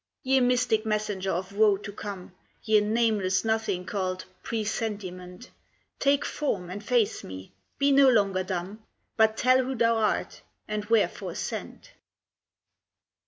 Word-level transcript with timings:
Ye 0.23 0.39
mystic 0.39 0.83
messenger 0.83 1.29
of 1.31 1.53
woe 1.53 1.77
to 1.77 1.91
come, 1.91 2.33
Ye 2.63 2.79
nameless 2.81 3.45
nothing 3.45 3.85
called 3.85 4.25
'Presentiment,' 4.41 5.51
Take 5.99 6.25
form 6.25 6.71
and 6.71 6.83
face 6.83 7.23
me; 7.23 7.51
be 7.77 7.91
no 7.91 8.09
longer 8.09 8.41
dumb, 8.43 8.81
But 9.15 9.37
tell 9.37 9.63
who 9.63 9.75
thou 9.75 9.97
art, 9.97 10.41
and 10.67 10.85
wherefore 10.85 11.35
sent. 11.35 11.91